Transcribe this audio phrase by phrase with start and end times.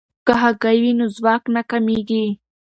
[0.25, 2.25] که هګۍ وي نو ځواک نه کمیږي.